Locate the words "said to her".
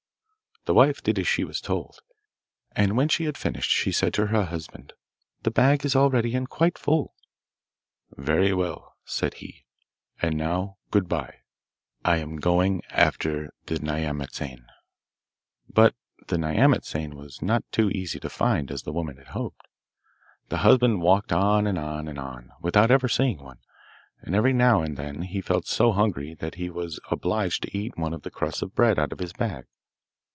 3.91-4.43